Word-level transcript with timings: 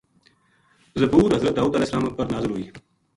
زبور 0.99 1.33
حضرت 1.35 1.55
داود 1.55 1.75
علیہ 1.75 1.85
السلام 1.87 2.05
اپر 2.11 2.25
نازل 2.33 2.51
ہوئی۔ 2.51 2.67